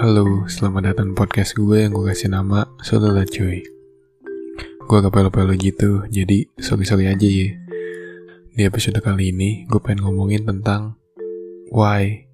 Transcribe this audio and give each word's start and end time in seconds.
Halo, 0.00 0.48
selamat 0.48 0.96
datang 0.96 1.12
podcast 1.12 1.52
gue 1.52 1.84
yang 1.84 1.92
gue 1.92 2.08
kasih 2.08 2.32
nama 2.32 2.64
Solola 2.80 3.20
Cuy. 3.28 3.60
Gue 4.88 4.96
agak 4.96 5.12
pelo-pelo 5.12 5.52
gitu, 5.52 6.08
jadi 6.08 6.48
sorry-sorry 6.56 7.04
aja 7.04 7.28
ya. 7.28 7.52
Di 8.56 8.64
episode 8.64 8.96
kali 9.04 9.28
ini, 9.28 9.68
gue 9.68 9.76
pengen 9.76 10.08
ngomongin 10.08 10.48
tentang 10.48 10.96
why. 11.68 12.24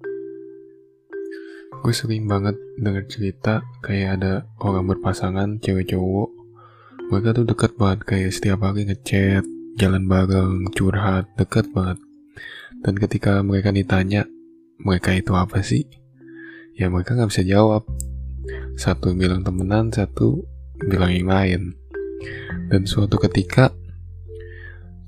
Gue 1.83 1.91
sering 1.91 2.23
banget 2.31 2.55
denger 2.79 3.03
cerita 3.11 3.59
kayak 3.83 4.23
ada 4.23 4.47
orang 4.63 4.87
berpasangan, 4.87 5.59
cewek 5.59 5.91
cowok. 5.91 6.31
Mereka 7.11 7.35
tuh 7.35 7.51
deket 7.51 7.75
banget, 7.75 7.99
kayak 8.07 8.31
setiap 8.31 8.63
hari 8.63 8.87
ngechat, 8.87 9.43
jalan 9.75 10.07
bareng, 10.07 10.71
curhat, 10.71 11.27
deket 11.35 11.67
banget. 11.75 11.99
Dan 12.79 12.95
ketika 12.95 13.43
mereka 13.43 13.75
ditanya, 13.75 14.23
mereka 14.79 15.11
itu 15.11 15.35
apa 15.35 15.59
sih? 15.59 16.06
Ya 16.77 16.87
mereka 16.93 17.17
nggak 17.17 17.33
bisa 17.33 17.43
jawab. 17.43 17.83
Satu 18.77 19.11
bilang 19.17 19.41
temenan 19.41 19.89
satu 19.89 20.45
bilang 20.85 21.09
yang 21.09 21.27
lain. 21.27 21.61
Dan 22.69 22.85
suatu 22.85 23.17
ketika 23.17 23.73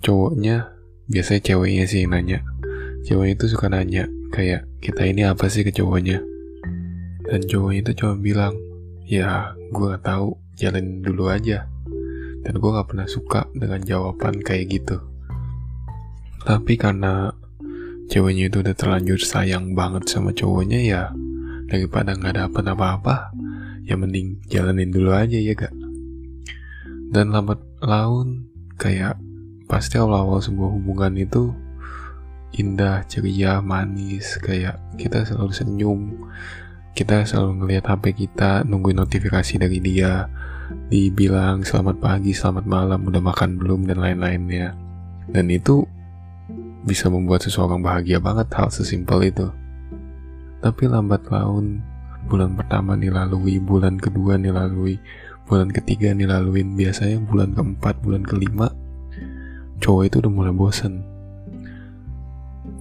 cowoknya 0.02 0.74
biasanya 1.06 1.42
ceweknya 1.46 1.86
sih 1.86 2.04
yang 2.04 2.18
nanya. 2.18 2.42
Cewek 3.06 3.38
itu 3.38 3.46
suka 3.54 3.70
nanya 3.70 4.10
kayak 4.34 4.66
kita 4.82 5.06
ini 5.06 5.24
apa 5.30 5.46
sih 5.48 5.62
ke 5.62 5.70
cowoknya? 5.70 6.20
Dan 7.30 7.46
cowoknya 7.46 7.80
itu 7.86 7.92
cuma 8.02 8.18
bilang 8.18 8.58
ya 9.06 9.54
gue 9.70 9.86
gak 9.94 10.10
tahu 10.10 10.34
jalan 10.58 11.06
dulu 11.06 11.30
aja. 11.30 11.70
Dan 12.42 12.58
gue 12.58 12.70
gak 12.74 12.90
pernah 12.90 13.06
suka 13.06 13.46
dengan 13.54 13.86
jawaban 13.86 14.42
kayak 14.42 14.74
gitu. 14.74 14.98
Tapi 16.42 16.74
karena 16.82 17.30
ceweknya 18.10 18.50
itu 18.50 18.66
udah 18.66 18.74
terlanjur 18.74 19.22
sayang 19.22 19.78
banget 19.78 20.10
sama 20.10 20.34
cowoknya 20.34 20.82
ya 20.82 21.04
daripada 21.70 22.18
nggak 22.18 22.36
dapet 22.36 22.64
apa-apa 22.66 23.32
ya 23.86 23.96
mending 23.96 24.42
jalanin 24.50 24.90
dulu 24.90 25.14
aja 25.14 25.38
ya 25.38 25.54
gak 25.54 25.74
dan 27.10 27.34
lambat 27.34 27.58
laun 27.82 28.50
kayak 28.78 29.18
pasti 29.70 29.98
awal-awal 29.98 30.42
sebuah 30.42 30.70
hubungan 30.78 31.14
itu 31.18 31.54
indah, 32.58 33.06
ceria, 33.06 33.62
manis 33.62 34.42
kayak 34.42 34.82
kita 34.98 35.26
selalu 35.26 35.54
senyum 35.54 36.02
kita 36.98 37.24
selalu 37.24 37.64
ngelihat 37.64 37.86
HP 37.96 38.28
kita 38.28 38.66
nungguin 38.66 38.98
notifikasi 38.98 39.62
dari 39.62 39.78
dia 39.80 40.28
dibilang 40.90 41.66
selamat 41.66 41.98
pagi, 41.98 42.34
selamat 42.34 42.66
malam, 42.66 43.00
udah 43.08 43.22
makan 43.24 43.58
belum 43.58 43.90
dan 43.90 44.02
lain-lainnya. 44.04 44.78
Dan 45.30 45.50
itu 45.50 45.86
bisa 46.86 47.08
membuat 47.08 47.46
seseorang 47.46 47.82
bahagia 47.82 48.18
banget 48.18 48.50
hal 48.52 48.68
sesimpel 48.74 49.22
itu 49.26 49.48
tapi 50.60 50.92
lambat 50.92 51.28
laun, 51.32 51.80
bulan 52.28 52.56
pertama 52.56 53.00
dilalui, 53.00 53.60
bulan 53.64 53.96
kedua 53.96 54.36
dilalui, 54.36 55.00
bulan 55.50 55.72
ketiga 55.74 56.14
dilaluin, 56.14 56.78
biasanya 56.78 57.18
bulan 57.26 57.56
keempat, 57.56 57.98
bulan 58.04 58.22
kelima, 58.22 58.70
cowok 59.82 60.04
itu 60.06 60.16
udah 60.22 60.32
mulai 60.32 60.54
bosen. 60.54 61.02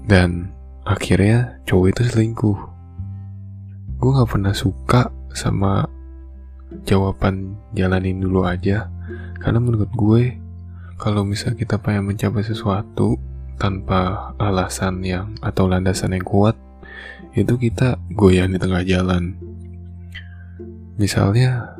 Dan 0.04 0.52
akhirnya 0.84 1.62
cowok 1.64 1.86
itu 1.96 2.02
selingkuh. 2.12 2.58
Gue 3.98 4.10
gak 4.14 4.30
pernah 4.30 4.54
suka 4.54 5.10
sama 5.32 5.88
jawaban 6.84 7.56
jalanin 7.72 8.20
dulu 8.20 8.44
aja, 8.44 8.92
karena 9.40 9.58
menurut 9.62 9.88
gue, 9.96 10.36
kalau 11.00 11.24
misal 11.24 11.54
kita 11.54 11.80
pengen 11.80 12.10
mencapai 12.10 12.44
sesuatu 12.44 13.16
tanpa 13.56 14.34
alasan 14.36 15.00
yang 15.06 15.32
atau 15.40 15.70
landasan 15.70 16.14
yang 16.14 16.26
kuat, 16.26 16.54
itu 17.42 17.54
kita 17.58 17.98
goyah 18.14 18.50
di 18.50 18.58
tengah 18.58 18.82
jalan. 18.82 19.38
Misalnya, 20.98 21.78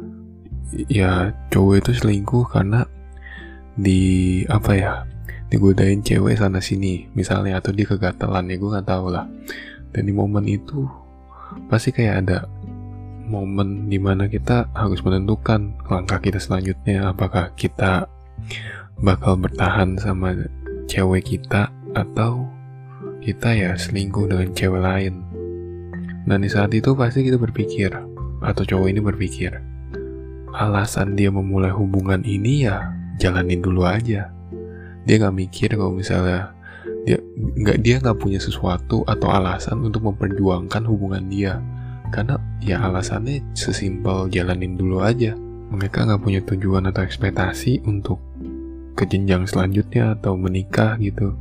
ya 0.88 1.32
cowok 1.50 1.74
itu 1.82 1.90
selingkuh 1.96 2.44
karena 2.52 2.84
di 3.78 4.42
apa 4.50 4.72
ya 4.74 4.92
digodain 5.48 6.04
cewek 6.04 6.36
sana 6.36 6.60
sini 6.60 7.08
misalnya 7.16 7.56
atau 7.56 7.72
dia 7.72 7.88
kegatelan 7.88 8.52
ya 8.52 8.56
gue 8.60 8.70
nggak 8.74 8.88
tahu 8.88 9.06
lah 9.08 9.24
dan 9.96 10.02
di 10.04 10.12
momen 10.12 10.44
itu 10.44 10.84
pasti 11.72 11.94
kayak 11.94 12.26
ada 12.26 12.38
momen 13.28 13.88
di 13.88 13.96
mana 13.96 14.28
kita 14.28 14.68
harus 14.76 15.00
menentukan 15.00 15.72
langkah 15.88 16.20
kita 16.20 16.36
selanjutnya 16.36 17.12
apakah 17.12 17.52
kita 17.56 18.08
bakal 19.00 19.40
bertahan 19.40 19.96
sama 19.96 20.36
cewek 20.84 21.36
kita 21.36 21.72
atau 21.96 22.44
kita 23.24 23.52
ya 23.56 23.72
selingkuh 23.76 24.28
dengan 24.28 24.52
cewek 24.52 24.82
lain 24.84 25.27
dan 26.28 26.44
di 26.44 26.50
saat 26.52 26.68
itu 26.76 26.92
pasti 26.92 27.24
kita 27.24 27.40
berpikir, 27.40 27.88
atau 28.44 28.62
cowok 28.62 28.86
ini 28.92 29.00
berpikir, 29.00 29.56
alasan 30.52 31.16
dia 31.16 31.32
memulai 31.32 31.72
hubungan 31.72 32.20
ini 32.20 32.68
ya 32.68 32.92
jalanin 33.16 33.64
dulu 33.64 33.88
aja. 33.88 34.28
Dia 35.08 35.14
nggak 35.24 35.36
mikir 35.40 35.72
kalau 35.72 35.96
misalnya 35.96 36.52
dia 37.08 37.16
nggak 37.64 37.80
dia 37.80 37.96
nggak 37.96 38.20
punya 38.20 38.36
sesuatu 38.36 39.08
atau 39.08 39.32
alasan 39.32 39.80
untuk 39.80 40.04
memperjuangkan 40.04 40.84
hubungan 40.84 41.24
dia, 41.32 41.64
karena 42.12 42.36
ya 42.60 42.84
alasannya 42.84 43.40
sesimpel 43.56 44.28
jalanin 44.28 44.76
dulu 44.76 45.00
aja. 45.00 45.32
Mereka 45.72 46.04
nggak 46.04 46.20
punya 46.20 46.40
tujuan 46.44 46.92
atau 46.92 47.04
ekspektasi 47.04 47.88
untuk 47.88 48.20
ke 48.92 49.08
jenjang 49.08 49.48
selanjutnya 49.48 50.12
atau 50.20 50.36
menikah 50.36 51.00
gitu 51.00 51.32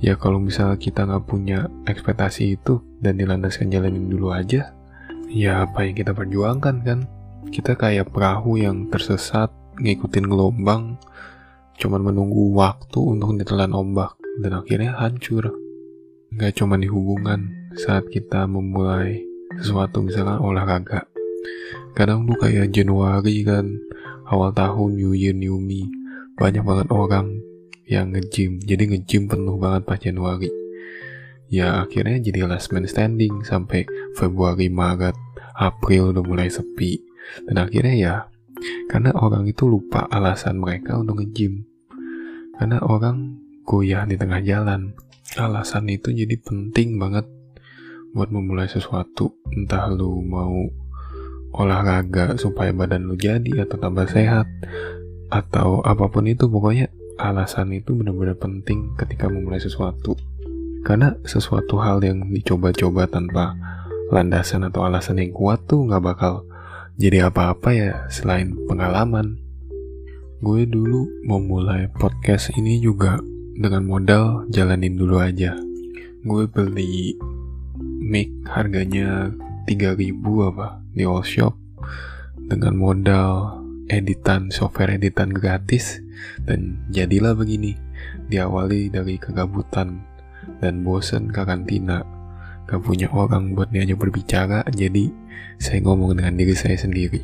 ya 0.00 0.16
kalau 0.16 0.40
misalnya 0.40 0.80
kita 0.80 1.04
nggak 1.04 1.24
punya 1.28 1.68
ekspektasi 1.84 2.56
itu 2.56 2.80
dan 3.00 3.20
dilandaskan 3.20 3.68
jalanin 3.68 4.08
dulu 4.08 4.32
aja 4.32 4.72
ya 5.30 5.62
apa 5.64 5.86
yang 5.86 5.94
kita 5.94 6.12
perjuangkan 6.12 6.76
kan? 6.82 7.00
Kita 7.50 7.78
kayak 7.78 8.12
perahu 8.12 8.60
yang 8.60 8.90
tersesat 8.90 9.48
ngikutin 9.80 10.26
gelombang 10.26 10.98
cuman 11.80 12.12
menunggu 12.12 12.52
waktu 12.52 13.00
untuk 13.00 13.32
ditelan 13.40 13.72
ombak 13.72 14.18
dan 14.44 14.60
akhirnya 14.60 14.98
hancur. 15.00 15.48
Nggak 16.34 16.60
cuma 16.60 16.76
di 16.76 16.90
hubungan 16.90 17.72
saat 17.78 18.04
kita 18.12 18.44
memulai 18.44 19.24
sesuatu 19.56 20.04
misalnya 20.04 20.42
olahraga. 20.42 21.08
Kadang 21.96 22.28
tuh 22.28 22.36
kayak 22.36 22.70
Januari 22.74 23.42
kan? 23.46 23.66
Awal 24.30 24.54
tahun 24.54 24.94
New 24.94 25.10
Year 25.10 25.34
New 25.34 25.58
Me. 25.58 25.90
Banyak 26.38 26.62
banget 26.62 26.88
orang 26.94 27.42
yang 27.90 28.14
nge-gym. 28.14 28.62
Jadi 28.62 28.94
nge-gym 28.94 29.26
penuh 29.26 29.58
banget 29.58 29.82
pas 29.82 29.98
Januari. 29.98 30.46
Ya 31.50 31.82
akhirnya 31.82 32.22
jadi 32.22 32.46
last 32.46 32.70
man 32.70 32.86
standing 32.86 33.42
sampai 33.42 33.82
Februari 34.14 34.70
Maret 34.70 35.18
April 35.58 36.14
udah 36.14 36.22
mulai 36.22 36.46
sepi. 36.46 37.02
Dan 37.50 37.58
akhirnya 37.58 37.94
ya 37.98 38.14
karena 38.86 39.10
orang 39.18 39.50
itu 39.50 39.66
lupa 39.66 40.06
alasan 40.06 40.62
mereka 40.62 41.02
untuk 41.02 41.18
nge-gym. 41.18 41.66
Karena 42.54 42.78
orang 42.86 43.42
goyah 43.66 44.06
di 44.06 44.14
tengah 44.14 44.38
jalan. 44.46 44.94
Alasan 45.34 45.90
itu 45.90 46.14
jadi 46.14 46.38
penting 46.38 47.02
banget 47.02 47.26
buat 48.14 48.30
memulai 48.30 48.70
sesuatu. 48.70 49.34
Entah 49.50 49.90
lu 49.90 50.22
mau 50.22 50.54
olahraga 51.50 52.38
supaya 52.38 52.70
badan 52.70 53.10
lu 53.10 53.18
jadi 53.18 53.66
atau 53.66 53.74
tambah 53.74 54.06
sehat 54.06 54.46
atau 55.30 55.82
apa 55.86 56.10
pun 56.10 56.26
itu 56.26 56.50
pokoknya 56.50 56.89
alasan 57.20 57.76
itu 57.76 57.92
benar-benar 57.92 58.40
penting 58.40 58.96
ketika 58.96 59.28
memulai 59.28 59.60
sesuatu. 59.60 60.16
Karena 60.80 61.12
sesuatu 61.28 61.76
hal 61.76 62.00
yang 62.00 62.32
dicoba-coba 62.32 63.04
tanpa 63.04 63.52
landasan 64.08 64.64
atau 64.64 64.88
alasan 64.88 65.20
yang 65.20 65.30
kuat 65.36 65.60
tuh 65.68 65.84
nggak 65.84 66.02
bakal 66.02 66.48
jadi 66.96 67.28
apa-apa 67.28 67.68
ya 67.76 67.92
selain 68.08 68.56
pengalaman. 68.64 69.36
Gue 70.40 70.64
dulu 70.64 71.04
mau 71.28 71.36
mulai 71.36 71.88
podcast 71.92 72.48
ini 72.56 72.80
juga 72.80 73.20
dengan 73.60 73.84
modal 73.84 74.48
jalanin 74.48 74.96
dulu 74.96 75.20
aja. 75.20 75.52
Gue 76.24 76.48
beli 76.48 77.16
mic 78.00 78.32
harganya 78.48 79.28
3000 79.68 80.16
apa 80.48 80.80
di 80.96 81.04
all 81.04 81.22
shop 81.22 81.54
dengan 82.36 82.74
modal 82.74 83.60
editan 83.86 84.50
software 84.50 84.96
editan 84.96 85.30
gratis 85.30 86.02
dan 86.44 86.80
jadilah 86.92 87.36
begini. 87.36 87.76
Diawali 88.30 88.90
dari 88.90 89.18
kegabutan 89.20 90.00
dan 90.62 90.82
bosen 90.86 91.28
karantina. 91.30 92.02
Gak 92.70 92.86
punya 92.86 93.10
orang 93.10 93.58
buat 93.58 93.74
diajak 93.74 93.98
berbicara 93.98 94.62
jadi 94.70 95.10
saya 95.58 95.82
ngomong 95.82 96.14
dengan 96.16 96.38
diri 96.38 96.54
saya 96.54 96.78
sendiri. 96.78 97.20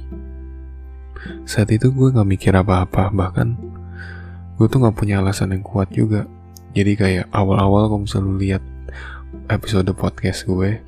Saat 1.47 1.71
itu 1.73 1.91
gue 1.95 2.13
gak 2.13 2.27
mikir 2.27 2.53
apa-apa 2.53 3.15
bahkan 3.15 3.55
gue 4.59 4.67
tuh 4.67 4.83
gak 4.83 4.97
punya 4.99 5.23
alasan 5.23 5.55
yang 5.55 5.63
kuat 5.63 5.89
juga. 5.95 6.27
Jadi 6.77 6.93
kayak 6.99 7.27
awal-awal 7.33 7.89
kalau 7.89 8.03
misalnya 8.05 8.35
lihat 8.37 8.63
episode 9.49 9.89
podcast 9.97 10.45
gue 10.45 10.83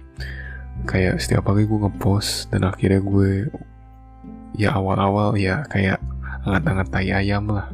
kayak 0.87 1.19
setiap 1.19 1.49
hari 1.51 1.67
gue 1.67 1.79
ngepost 1.79 2.51
dan 2.53 2.69
akhirnya 2.69 3.03
gue 3.03 3.51
ya 4.55 4.75
awal-awal 4.75 5.35
ya 5.35 5.67
kayak 5.71 5.99
angkat-angkat 6.47 6.89
tai 6.93 7.11
ayam 7.11 7.51
lah 7.51 7.67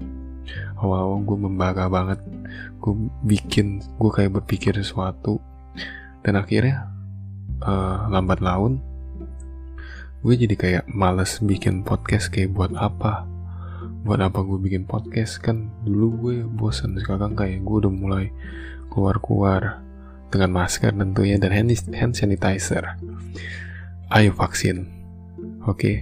awal-awal 0.84 1.24
gue 1.24 1.38
membara 1.40 1.88
banget. 1.88 2.20
Gue 2.78 3.08
bikin 3.24 3.80
gue 3.96 4.10
kayak 4.12 4.36
berpikir 4.40 4.76
sesuatu. 4.76 5.40
Dan 6.20 6.36
akhirnya 6.36 6.88
uh, 7.64 8.08
lambat 8.08 8.40
laun 8.44 8.80
gue 10.24 10.40
jadi 10.40 10.56
kayak 10.56 10.84
males 10.88 11.36
bikin 11.44 11.84
podcast 11.84 12.32
kayak 12.32 12.52
buat 12.52 12.72
apa? 12.76 13.28
Buat 14.04 14.24
apa 14.24 14.40
gue 14.44 14.56
bikin 14.60 14.84
podcast? 14.88 15.40
Kan 15.40 15.72
dulu 15.84 16.28
gue 16.28 16.36
bosan 16.48 16.96
sekarang 16.96 17.36
kayak 17.36 17.64
gue 17.64 17.76
udah 17.84 17.92
mulai 17.92 18.26
keluar-keluar 18.88 19.84
dengan 20.32 20.64
masker 20.64 20.96
tentunya 20.96 21.36
dan 21.36 21.52
hand, 21.52 21.72
hand 21.92 22.16
sanitizer. 22.16 22.96
Ayo 24.12 24.32
vaksin 24.32 24.88
oke? 25.64 25.76
Okay? 25.76 25.96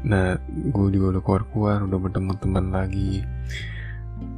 nah 0.00 0.40
gue 0.48 0.86
juga 0.96 1.16
udah 1.16 1.22
keluar-keluar 1.22 1.78
udah 1.84 1.98
bertemu 2.00 2.32
teman 2.40 2.66
lagi 2.72 3.20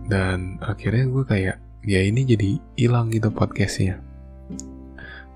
dan 0.07 0.59
akhirnya 0.63 1.07
gue 1.07 1.25
kayak 1.27 1.57
ya 1.83 2.01
ini 2.03 2.23
jadi 2.27 2.51
hilang 2.79 3.11
gitu 3.11 3.31
podcastnya. 3.31 3.99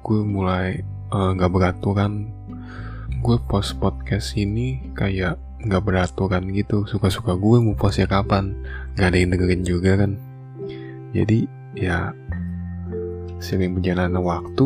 Gue 0.03 0.23
mulai 0.23 0.83
uh, 1.11 1.35
gak 1.35 1.51
beraturan 1.51 2.31
gue 3.27 3.37
post 3.51 3.75
podcast 3.83 4.39
ini 4.39 4.79
kayak 4.95 5.39
nggak 5.67 5.83
beraturan 5.83 6.47
gitu. 6.55 6.87
Suka-suka 6.87 7.35
gue 7.35 7.59
mau 7.59 7.75
postnya 7.75 8.07
kapan. 8.07 8.55
Nggak 8.95 9.09
ada 9.11 9.19
yang 9.19 9.31
dengerin 9.35 9.63
juga 9.67 9.93
kan. 9.99 10.13
Jadi 11.11 11.49
ya 11.75 12.15
sering 13.43 13.75
berjalannya 13.75 14.21
waktu 14.23 14.65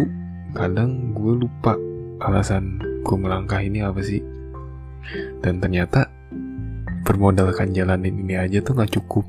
kadang 0.53 1.17
gue 1.17 1.47
lupa 1.47 1.79
alasan 2.21 2.83
gue 3.01 3.17
melangkah 3.17 3.65
ini 3.65 3.81
apa 3.81 4.05
sih. 4.05 4.21
Dan 5.41 5.65
ternyata 5.65 6.13
bermodalkan 7.09 7.73
jalanin 7.73 8.21
ini 8.21 8.37
aja 8.37 8.61
tuh 8.61 8.77
nggak 8.77 8.93
cukup 9.01 9.25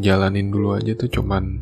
jalanin 0.00 0.48
dulu 0.48 0.76
aja 0.76 0.96
tuh 0.96 1.08
cuman 1.08 1.60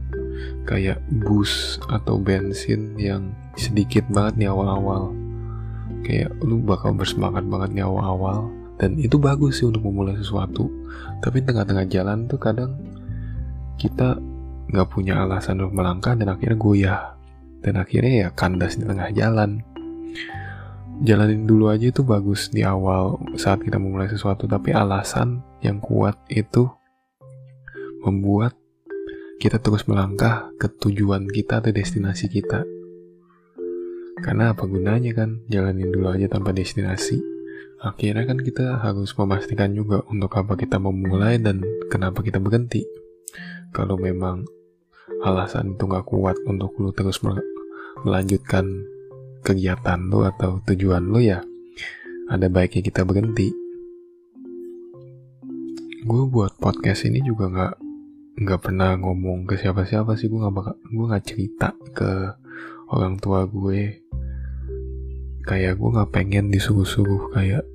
kayak 0.65 1.03
bus 1.23 1.79
atau 1.91 2.19
bensin 2.19 2.95
yang 2.99 3.35
sedikit 3.59 4.07
banget 4.11 4.47
nih 4.47 4.51
awal-awal. 4.51 5.13
Kayak 6.03 6.35
lu 6.43 6.59
bakal 6.63 6.95
bersemangat 6.95 7.47
banget 7.47 7.79
nih 7.79 7.85
awal-awal. 7.87 8.51
Dan 8.81 8.99
itu 8.99 9.15
bagus 9.21 9.63
sih 9.63 9.67
untuk 9.69 9.87
memulai 9.87 10.19
sesuatu. 10.19 10.67
Tapi 11.23 11.45
tengah-tengah 11.45 11.87
jalan 11.87 12.27
tuh 12.27 12.41
kadang 12.41 12.75
kita 13.79 14.19
nggak 14.73 14.89
punya 14.91 15.23
alasan 15.23 15.63
untuk 15.63 15.79
melangkah 15.79 16.19
dan 16.19 16.33
akhirnya 16.33 16.59
goyah. 16.59 17.03
Dan 17.63 17.79
akhirnya 17.79 18.27
ya 18.27 18.29
kandas 18.35 18.75
di 18.75 18.85
tengah 18.87 19.15
jalan. 19.15 19.63
Jalanin 21.03 21.47
dulu 21.47 21.71
aja 21.71 21.91
itu 21.91 22.03
bagus 22.07 22.51
di 22.51 22.63
awal 22.63 23.19
saat 23.39 23.63
kita 23.63 23.79
memulai 23.79 24.11
sesuatu. 24.11 24.51
Tapi 24.51 24.75
alasan 24.75 25.43
yang 25.63 25.79
kuat 25.79 26.19
itu 26.27 26.67
membuat 28.03 28.59
kita 29.39 29.59
terus 29.59 29.87
melangkah 29.91 30.51
ke 30.59 30.71
tujuan 30.71 31.27
kita 31.27 31.63
atau 31.63 31.75
destinasi 31.75 32.31
kita 32.31 32.63
karena 34.23 34.55
apa 34.55 34.63
gunanya 34.71 35.11
kan 35.17 35.43
jalanin 35.51 35.91
dulu 35.91 36.15
aja 36.15 36.31
tanpa 36.31 36.55
destinasi 36.55 37.33
akhirnya 37.83 38.31
kan 38.31 38.39
kita 38.39 38.79
harus 38.79 39.11
memastikan 39.19 39.75
juga 39.75 40.07
untuk 40.07 40.31
apa 40.39 40.55
kita 40.55 40.79
memulai 40.79 41.43
dan 41.43 41.67
kenapa 41.91 42.23
kita 42.23 42.39
berhenti. 42.39 42.87
Kalau 43.75 43.99
memang 43.99 44.47
alasan 45.27 45.75
itu 45.75 45.91
nggak 45.91 46.07
kuat 46.07 46.39
untuk 46.47 46.71
lu 46.79 46.95
terus 46.95 47.19
melanjutkan 48.07 48.87
kegiatan 49.43 49.99
lu 50.07 50.23
atau 50.23 50.63
tujuan 50.71 51.11
lu 51.11 51.19
ya, 51.19 51.43
ada 52.31 52.47
baiknya 52.47 52.87
kita 52.87 53.03
berhenti. 53.03 53.51
Gue 56.07 56.23
buat 56.31 56.55
podcast 56.63 57.07
ini 57.11 57.19
juga 57.27 57.51
nggak 57.51 57.75
nggak 58.43 58.61
pernah 58.69 58.99
ngomong 58.99 59.47
ke 59.47 59.55
siapa-siapa 59.55 60.19
sih 60.19 60.27
gue 60.27 60.39
nggak 60.43 60.55
bakal 60.55 60.75
gue 60.79 61.07
nggak 61.07 61.25
cerita 61.27 61.69
ke 61.95 62.11
orang 62.93 63.17
tua 63.19 63.47
gue. 63.47 64.03
Kayak 65.43 65.79
gue 65.79 65.91
nggak 65.91 66.11
pengen 66.15 66.51
disuruh-suruh 66.55 67.35
kayak 67.35 67.67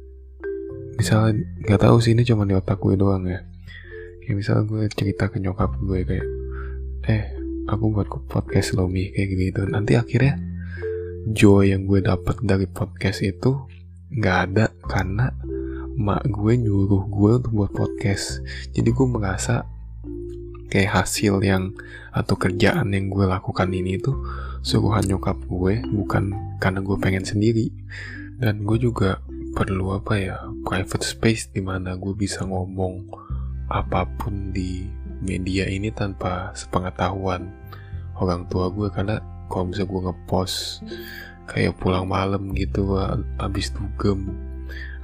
misalnya 0.95 1.43
nggak 1.67 1.81
tahu 1.83 1.97
sih 1.99 2.15
ini 2.15 2.23
cuma 2.23 2.47
di 2.47 2.55
otak 2.55 2.79
gue 2.79 2.95
doang 2.95 3.27
ya. 3.27 3.43
Kayak 4.23 4.35
misalnya 4.35 4.63
gue 4.67 4.81
cerita 4.91 5.31
ke 5.31 5.39
nyokap 5.39 5.71
gue 5.79 5.99
kayak 6.03 6.27
eh 7.07 7.23
aku 7.67 7.91
buat 7.91 8.07
podcast 8.27 8.75
loh 8.75 8.87
mi 8.87 9.11
kayak 9.11 9.27
gitu 9.31 9.61
nanti 9.67 9.95
akhirnya 9.95 10.39
joy 11.31 11.75
yang 11.75 11.83
gue 11.83 11.99
dapat 11.99 12.39
dari 12.43 12.67
podcast 12.67 13.19
itu 13.23 13.67
nggak 14.15 14.37
ada 14.47 14.71
karena 14.87 15.35
mak 15.97 16.23
gue 16.29 16.53
nyuruh 16.55 17.09
gue 17.09 17.31
untuk 17.41 17.51
buat 17.51 17.71
podcast. 17.73 18.39
Jadi 18.71 18.89
gue 18.93 19.07
merasa 19.09 19.65
kayak 20.67 21.03
hasil 21.03 21.39
yang 21.43 21.71
atau 22.11 22.35
kerjaan 22.35 22.91
yang 22.91 23.07
gue 23.07 23.25
lakukan 23.27 23.69
ini 23.71 23.99
tuh 24.01 24.17
suruhan 24.65 25.05
nyokap 25.07 25.37
gue 25.47 25.79
bukan 25.85 26.35
karena 26.59 26.79
gue 26.83 26.97
pengen 26.99 27.23
sendiri. 27.23 27.71
Dan 28.37 28.67
gue 28.67 28.77
juga 28.77 29.17
perlu 29.57 29.97
apa 29.97 30.13
ya 30.21 30.37
private 30.61 31.01
space 31.01 31.49
di 31.49 31.65
mana 31.65 31.97
gue 31.97 32.13
bisa 32.13 32.45
ngomong 32.45 33.09
apa 33.67 34.05
pun 34.21 34.53
di 34.53 34.85
media 35.25 35.65
ini 35.65 35.89
tanpa 35.89 36.53
sepengetahuan 36.53 37.49
orang 38.21 38.45
tua 38.51 38.69
gue. 38.69 38.91
Karena 38.93 39.17
kalau 39.49 39.71
bisa 39.71 39.87
gue 39.87 40.01
ngepost 40.05 40.85
kayak 41.47 41.79
pulang 41.79 42.05
malam 42.05 42.51
gitu 42.53 42.99
abis 43.39 43.71
dugem 43.71 44.35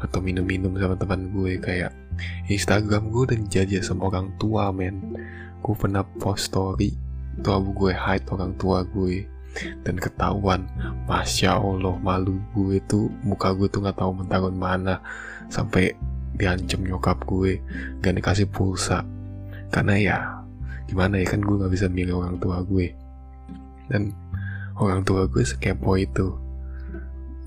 atau 0.04 0.20
minum-minum 0.20 0.76
sama 0.76 1.00
teman 1.00 1.32
gue 1.32 1.56
kayak 1.64 1.96
Instagram 2.52 3.10
gue 3.10 3.22
udah 3.32 3.38
dijajah 3.48 3.82
sama 3.82 4.12
orang 4.12 4.36
tua 4.36 4.70
men 4.76 5.16
gue 5.64 5.76
pernah 5.80 6.04
post 6.20 6.52
story. 6.52 6.92
Tuh 7.40 7.56
abu 7.56 7.72
gue 7.72 7.96
hide 7.96 8.28
orang 8.30 8.54
tua 8.60 8.84
gue. 8.84 9.26
Dan 9.86 10.02
ketahuan 10.02 10.66
masya 11.06 11.62
allah 11.62 11.94
malu 12.02 12.42
gue 12.58 12.82
tuh 12.90 13.06
muka 13.22 13.54
gue 13.54 13.70
tuh 13.70 13.80
nggak 13.80 13.98
tahu 13.98 14.12
mentarun 14.12 14.58
mana. 14.60 15.00
Sampai 15.48 15.96
diancam 16.36 16.82
nyokap 16.84 17.24
gue 17.24 17.64
gak 18.04 18.14
dikasih 18.20 18.50
pulsa. 18.52 19.08
Karena 19.72 19.96
ya 19.98 20.18
gimana 20.86 21.22
ya 21.22 21.26
kan 21.32 21.42
gue 21.42 21.56
nggak 21.56 21.74
bisa 21.74 21.88
milih 21.88 22.20
orang 22.20 22.38
tua 22.44 22.60
gue. 22.66 22.92
Dan 23.88 24.12
orang 24.78 25.06
tua 25.08 25.30
gue 25.32 25.46
sekepo 25.46 25.96
itu. 25.96 26.36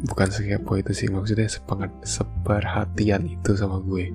Bukan 0.06 0.28
sekepo 0.30 0.78
itu 0.78 0.92
sih 0.94 1.08
maksudnya 1.10 1.50
sepengat 1.50 1.90
seperhatian 2.06 3.26
itu 3.28 3.52
sama 3.58 3.82
gue. 3.82 4.14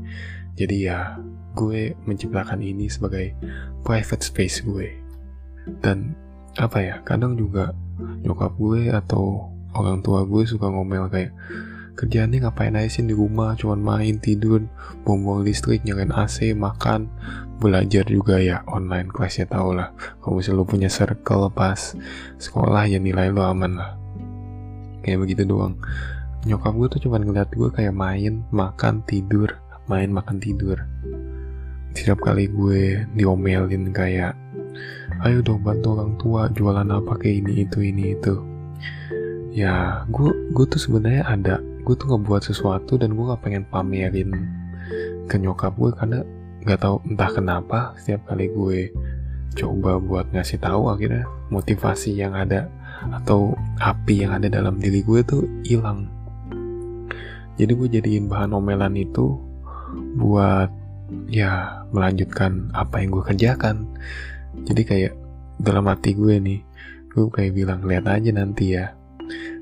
Jadi 0.55 0.87
ya 0.87 1.19
gue 1.53 1.93
menciptakan 2.07 2.59
ini 2.63 2.87
sebagai 2.87 3.35
private 3.83 4.23
space 4.23 4.63
gue. 4.63 4.95
Dan 5.83 6.15
apa 6.59 6.83
ya 6.83 6.95
kadang 7.05 7.39
juga 7.39 7.71
nyokap 8.25 8.55
gue 8.59 8.91
atau 8.91 9.51
orang 9.71 10.03
tua 10.03 10.27
gue 10.27 10.43
suka 10.43 10.67
ngomel 10.67 11.07
kayak 11.07 11.31
kerjaannya 11.95 12.43
ngapain 12.43 12.75
aja 12.75 12.99
sih 12.99 13.05
di 13.05 13.15
rumah? 13.15 13.55
Cuman 13.55 13.79
main 13.79 14.17
tidur 14.19 14.65
buang-buang 15.03 15.45
listrik 15.45 15.83
nyalain 15.83 16.11
AC 16.11 16.55
makan 16.55 17.11
belajar 17.61 18.07
juga 18.09 18.41
ya 18.41 18.65
online 18.65 19.11
kelas 19.13 19.43
ya 19.43 19.45
tau 19.45 19.75
lah. 19.75 19.93
Kalau 20.23 20.41
misalnya 20.41 20.59
lo 20.59 20.65
punya 20.65 20.89
circle 20.89 21.51
pas 21.53 21.93
sekolah 22.41 22.89
ya 22.89 22.97
nilai 22.97 23.29
lo 23.29 23.45
aman 23.45 23.71
lah. 23.77 23.91
Kayak 25.05 25.19
begitu 25.27 25.43
doang. 25.45 25.77
Nyokap 26.41 26.73
gue 26.73 26.87
tuh 26.97 27.01
cuman 27.05 27.21
ngeliat 27.21 27.53
gue 27.53 27.69
kayak 27.69 27.93
main 27.93 28.41
makan 28.49 29.05
tidur 29.05 29.61
main 29.89 30.07
makan 30.07 30.37
tidur 30.39 30.79
setiap 31.91 32.19
kali 32.23 32.47
gue 32.47 33.03
diomelin 33.15 33.91
kayak 33.91 34.33
ayo 35.27 35.43
dong 35.43 35.61
bantu 35.61 35.99
orang 35.99 36.13
tua 36.17 36.41
jualan 36.49 36.87
apa 36.87 37.13
kayak 37.19 37.45
ini 37.45 37.67
itu 37.67 37.77
ini 37.83 38.03
itu. 38.15 38.35
Ya 39.51 40.07
gue 40.07 40.31
gue 40.55 40.65
tuh 40.65 40.79
sebenarnya 40.79 41.27
ada 41.27 41.55
gue 41.59 41.95
tuh 41.97 42.07
ngebuat 42.15 42.47
sesuatu 42.47 42.95
dan 42.95 43.17
gue 43.17 43.25
gak 43.25 43.41
pengen 43.43 43.67
pamerin 43.67 44.31
ke 45.27 45.35
nyokap 45.35 45.75
gue 45.75 45.91
karena 45.97 46.23
nggak 46.61 46.79
tahu 46.79 47.01
entah 47.09 47.31
kenapa 47.33 47.79
setiap 47.97 48.21
kali 48.29 48.45
gue 48.53 48.93
coba 49.57 49.97
buat 49.97 50.29
ngasih 50.31 50.61
tahu 50.61 50.93
akhirnya 50.93 51.25
motivasi 51.51 52.15
yang 52.15 52.37
ada 52.37 52.69
atau 53.09 53.57
api 53.81 54.23
yang 54.23 54.37
ada 54.37 54.47
dalam 54.47 54.77
diri 54.77 55.01
gue 55.01 55.19
tuh 55.25 55.43
hilang. 55.65 56.07
Jadi 57.59 57.71
gue 57.75 57.87
jadiin 57.99 58.25
bahan 58.31 58.55
omelan 58.55 58.95
itu 58.95 59.37
buat 60.15 60.69
ya 61.27 61.83
melanjutkan 61.91 62.71
apa 62.71 63.03
yang 63.03 63.15
gue 63.15 63.23
kerjakan. 63.23 63.87
Jadi 64.67 64.81
kayak 64.83 65.13
dalam 65.61 65.87
hati 65.87 66.15
gue 66.15 66.39
nih 66.39 66.59
gue 67.11 67.27
kayak 67.27 67.53
bilang 67.55 67.83
lihat 67.83 68.07
aja 68.07 68.31
nanti 68.31 68.75
ya. 68.75 68.95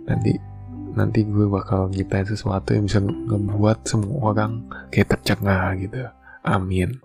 Nanti 0.06 0.38
nanti 0.94 1.22
gue 1.25 1.46
bakal 1.46 1.94
nyiptain 1.94 2.25
sesuatu 2.25 2.74
yang 2.74 2.89
bisa 2.89 3.00
ngebuat 3.01 3.86
semua 3.86 4.34
orang 4.34 4.65
kayak 4.94 5.18
tercengah 5.18 5.74
gitu. 5.77 6.10
Amin. 6.46 6.98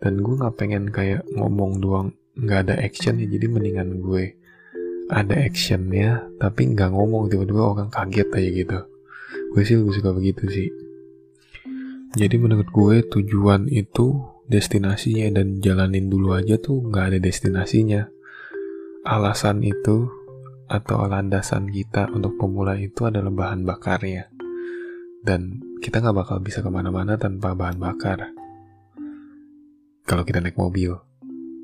Dan 0.00 0.20
gue 0.20 0.34
nggak 0.36 0.56
pengen 0.56 0.92
kayak 0.92 1.24
ngomong 1.32 1.80
doang 1.80 2.08
nggak 2.36 2.68
ada 2.68 2.74
action 2.80 3.20
ya. 3.20 3.26
Jadi 3.28 3.46
mendingan 3.48 4.00
gue 4.04 4.36
ada 5.12 5.36
actionnya 5.36 6.24
tapi 6.40 6.72
nggak 6.72 6.92
ngomong 6.92 7.28
tiba-tiba 7.28 7.60
orang 7.60 7.88
kaget 7.92 8.28
aja 8.32 8.50
gitu. 8.52 8.78
Gue 9.52 9.62
sih 9.64 9.76
lebih 9.76 9.94
suka 9.96 10.10
begitu 10.12 10.44
sih 10.50 10.83
jadi 12.14 12.38
menurut 12.38 12.70
gue 12.70 13.02
tujuan 13.10 13.66
itu 13.66 14.22
destinasinya 14.46 15.34
dan 15.34 15.58
jalanin 15.58 16.06
dulu 16.06 16.38
aja 16.38 16.54
tuh 16.62 16.86
nggak 16.86 17.04
ada 17.10 17.18
destinasinya. 17.18 18.06
Alasan 19.02 19.66
itu 19.66 20.08
atau 20.70 21.04
landasan 21.04 21.68
kita 21.68 22.08
untuk 22.14 22.38
pemula 22.38 22.78
itu 22.78 23.04
adalah 23.10 23.34
bahan 23.34 23.66
bakarnya. 23.66 24.30
Dan 25.24 25.58
kita 25.82 26.00
nggak 26.00 26.16
bakal 26.16 26.38
bisa 26.38 26.62
ke 26.62 26.70
mana-mana 26.70 27.18
tanpa 27.18 27.52
bahan 27.52 27.82
bakar. 27.82 28.30
Kalau 30.04 30.22
kita 30.22 30.38
naik 30.38 30.56
mobil, 30.56 30.94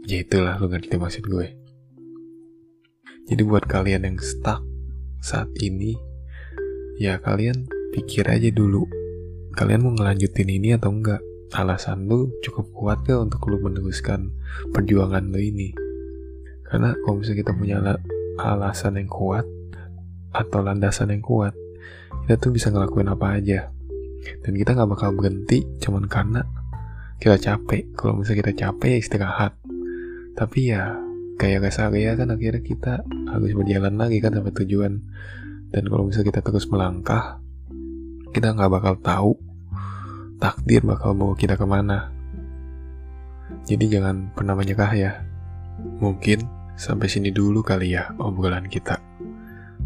ya 0.09 0.19
itulah 0.21 0.57
lu 0.59 0.67
ngerti 0.67 0.97
maksud 0.97 1.25
gue. 1.31 1.47
Jadi 3.29 3.43
buat 3.47 3.69
kalian 3.71 4.03
yang 4.03 4.19
stuck 4.19 4.65
saat 5.23 5.53
ini, 5.63 5.95
ya 6.97 7.21
kalian 7.21 7.69
pikir 7.93 8.27
aja 8.27 8.49
dulu, 8.49 8.89
kalian 9.61 9.85
mau 9.85 9.93
ngelanjutin 9.93 10.49
ini 10.49 10.73
atau 10.73 10.89
enggak? 10.89 11.21
Alasan 11.53 12.09
lu 12.09 12.33
cukup 12.41 12.73
kuat 12.73 13.05
gak 13.05 13.29
untuk 13.29 13.45
lu 13.53 13.61
meneruskan 13.61 14.33
perjuangan 14.73 15.21
lu 15.29 15.37
ini? 15.37 15.77
Karena 16.65 16.97
kalau 17.05 17.21
misalnya 17.21 17.45
kita 17.45 17.53
punya 17.53 17.77
alasan 18.41 18.97
yang 18.97 19.13
kuat 19.13 19.45
atau 20.33 20.65
landasan 20.65 21.13
yang 21.13 21.21
kuat, 21.21 21.53
kita 22.25 22.41
tuh 22.41 22.57
bisa 22.57 22.73
ngelakuin 22.73 23.13
apa 23.13 23.37
aja. 23.37 23.69
Dan 24.41 24.57
kita 24.57 24.73
nggak 24.73 24.97
bakal 24.97 25.13
berhenti 25.13 25.69
cuman 25.77 26.09
karena 26.09 26.41
kita 27.21 27.37
capek. 27.37 27.93
Kalau 27.93 28.17
misalnya 28.17 28.49
kita 28.49 28.53
capek 28.65 28.97
ya 28.97 28.99
istirahat. 29.05 29.53
Tapi 30.41 30.73
ya 30.73 30.97
kayak 31.37 31.69
ya 31.93 32.17
kan 32.17 32.33
akhirnya 32.33 32.65
kita 32.65 33.05
harus 33.05 33.53
berjalan 33.53 33.93
lagi 34.01 34.25
kan 34.25 34.33
sampai 34.33 34.57
tujuan. 34.65 35.05
Dan 35.69 35.85
kalau 35.85 36.09
misalnya 36.09 36.33
kita 36.33 36.41
terus 36.49 36.65
melangkah, 36.65 37.45
kita 38.33 38.57
nggak 38.57 38.73
bakal 38.73 38.97
tahu 39.05 39.50
takdir 40.41 40.83
bakal 40.83 41.13
bawa 41.13 41.37
kita 41.37 41.55
ke 41.55 41.67
mana. 41.69 42.11
Jadi 43.69 43.87
jangan 43.93 44.33
pernah 44.33 44.57
menyerah 44.57 44.93
ya. 44.97 45.13
Mungkin 46.01 46.61
Sampai 46.81 47.13
sini 47.13 47.29
dulu 47.29 47.61
kali 47.61 47.93
ya 47.93 48.09
obrolan 48.17 48.65
kita. 48.65 49.05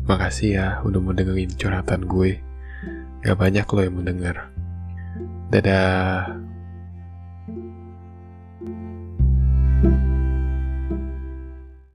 Makasih 0.07 0.51
ya 0.55 0.67
udah 0.87 1.03
mau 1.03 1.11
dengerin 1.11 1.51
curhatan 1.59 2.07
gue. 2.07 2.39
Gak 3.27 3.35
banyak 3.35 3.67
lo 3.67 3.81
yang 3.83 3.99
mendengar. 3.99 4.55
Dadah. 5.51 6.44